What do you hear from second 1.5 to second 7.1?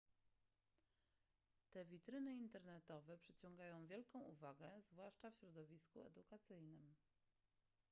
te witryny internetowe przyciągają wielką uwagę zwłaszcza w środowisku edukacyjnym